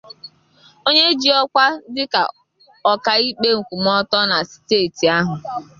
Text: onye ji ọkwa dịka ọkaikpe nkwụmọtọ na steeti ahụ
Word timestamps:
onye 0.87 1.05
ji 1.21 1.29
ọkwa 1.41 1.65
dịka 1.93 2.21
ọkaikpe 2.91 3.49
nkwụmọtọ 3.57 4.19
na 4.31 4.37
steeti 4.51 5.05
ahụ 5.17 5.33